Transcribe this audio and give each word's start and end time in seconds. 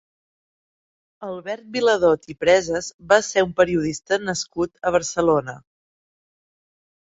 Albert 1.27 1.67
Viladot 1.75 2.25
i 2.35 2.35
Presas 2.45 2.87
va 3.11 3.19
ser 3.27 3.43
un 3.49 3.53
periodista 3.61 4.19
nascut 4.31 4.75
a 4.91 4.95
Barcelona. 4.97 5.57